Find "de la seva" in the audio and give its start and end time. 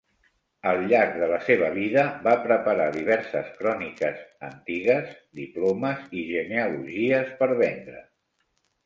1.23-1.67